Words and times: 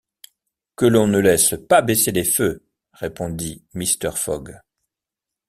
Que 0.77 0.87
l’on 0.87 1.05
ne 1.05 1.19
laisse 1.19 1.53
pas 1.69 1.83
baisser 1.83 2.11
les 2.11 2.23
feux, 2.23 2.65
répondit 2.91 3.63
Mr. 3.75 4.13
Fogg. 4.15 4.59